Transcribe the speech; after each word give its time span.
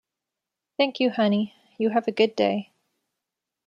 Thank 0.77 0.99
you, 0.99 1.11
honey. 1.11 1.53
You 1.77 1.91
have 1.91 2.07
a 2.07 2.11
good 2.11 2.35
day. 2.35 2.71